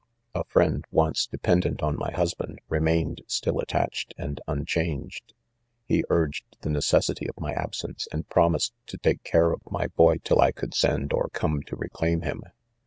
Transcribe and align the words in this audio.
.A 0.33 0.43
friend, 0.45 0.83
once 0.89 1.27
de 1.27 1.37
pendent 1.37 1.83
on 1.83 1.95
my 1.95 2.11
husband, 2.11 2.57
remained 2.69 3.21
still 3.27 3.59
attach 3.59 4.07
ed 4.17 4.23
and 4.25 4.41
unchanged. 4.47 5.35
He 5.87 6.03
urged 6.09 6.57
the 6.61 6.71
necessity 6.71 7.29
of 7.29 7.39
my 7.39 7.51
absence, 7.53 8.07
and 8.11 8.27
promised 8.27 8.73
to 8.87 8.97
take 8.97 9.21
care 9.23 9.51
of 9.51 9.61
my 9.69 9.89
hoy 9.95 10.17
till 10.17 10.41
I 10.41 10.53
could 10.53 10.73
send 10.73 11.13
or 11.13 11.29
come 11.33 11.61
to 11.67 11.75
reclaim 11.75 12.21
him. 12.21 12.41